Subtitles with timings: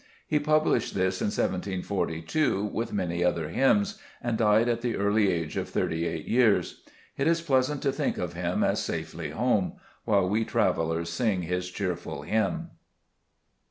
[0.27, 5.31] He pub lished this in 1742 with many other hymns, and died at the early
[5.31, 6.81] age of thirty eight years.
[7.17, 9.73] It is pleasant to think of him as safely home,
[10.05, 12.71] while we travelers sing his cheer ful hymn.